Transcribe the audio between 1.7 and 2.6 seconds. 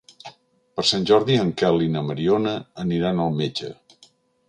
i na Mariona